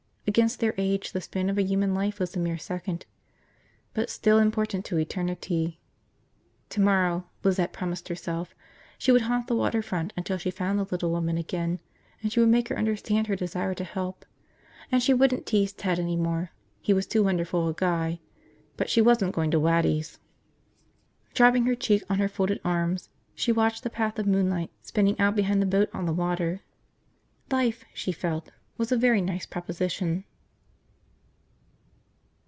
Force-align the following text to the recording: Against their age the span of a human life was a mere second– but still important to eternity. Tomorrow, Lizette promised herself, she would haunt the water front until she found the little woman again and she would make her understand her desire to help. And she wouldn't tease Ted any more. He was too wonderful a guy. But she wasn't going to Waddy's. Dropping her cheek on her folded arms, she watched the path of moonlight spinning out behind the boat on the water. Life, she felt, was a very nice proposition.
Against 0.27 0.61
their 0.61 0.73
age 0.77 1.11
the 1.11 1.19
span 1.19 1.49
of 1.49 1.57
a 1.57 1.61
human 1.63 1.93
life 1.93 2.17
was 2.17 2.37
a 2.37 2.39
mere 2.39 2.57
second– 2.57 3.05
but 3.95 4.09
still 4.09 4.37
important 4.39 4.85
to 4.85 4.97
eternity. 4.97 5.81
Tomorrow, 6.69 7.25
Lizette 7.43 7.73
promised 7.73 8.07
herself, 8.07 8.55
she 8.97 9.11
would 9.11 9.23
haunt 9.23 9.47
the 9.47 9.55
water 9.57 9.81
front 9.81 10.13
until 10.15 10.37
she 10.37 10.49
found 10.49 10.79
the 10.79 10.85
little 10.89 11.11
woman 11.11 11.37
again 11.37 11.81
and 12.21 12.31
she 12.31 12.39
would 12.39 12.47
make 12.47 12.69
her 12.69 12.77
understand 12.77 13.27
her 13.27 13.35
desire 13.35 13.73
to 13.73 13.83
help. 13.83 14.25
And 14.89 15.03
she 15.03 15.13
wouldn't 15.13 15.45
tease 15.45 15.73
Ted 15.73 15.99
any 15.99 16.15
more. 16.15 16.51
He 16.79 16.93
was 16.93 17.07
too 17.07 17.23
wonderful 17.25 17.67
a 17.67 17.73
guy. 17.73 18.21
But 18.77 18.89
she 18.89 19.01
wasn't 19.01 19.35
going 19.35 19.51
to 19.51 19.59
Waddy's. 19.59 20.17
Dropping 21.33 21.65
her 21.65 21.75
cheek 21.75 22.03
on 22.09 22.19
her 22.19 22.29
folded 22.29 22.61
arms, 22.63 23.09
she 23.35 23.51
watched 23.51 23.83
the 23.83 23.89
path 23.89 24.17
of 24.17 24.27
moonlight 24.27 24.71
spinning 24.81 25.19
out 25.19 25.35
behind 25.35 25.61
the 25.61 25.65
boat 25.65 25.89
on 25.93 26.05
the 26.05 26.13
water. 26.13 26.61
Life, 27.51 27.83
she 27.93 28.13
felt, 28.13 28.49
was 28.77 28.89
a 28.91 28.97
very 28.97 29.21
nice 29.21 29.45
proposition. 29.45 30.23